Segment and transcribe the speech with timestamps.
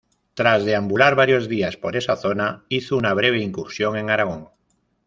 [0.33, 4.49] Tras deambular varios días por esa zona, hizo una breve incursión en Aragón.